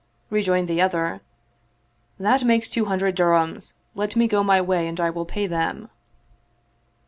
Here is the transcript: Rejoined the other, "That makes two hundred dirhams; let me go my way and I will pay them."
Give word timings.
Rejoined 0.31 0.67
the 0.67 0.81
other, 0.81 1.21
"That 2.19 2.43
makes 2.43 2.71
two 2.71 2.85
hundred 2.85 3.13
dirhams; 3.15 3.75
let 3.93 4.15
me 4.15 4.27
go 4.27 4.43
my 4.43 4.59
way 4.59 4.87
and 4.87 4.99
I 4.99 5.11
will 5.11 5.25
pay 5.25 5.45
them." 5.45 5.89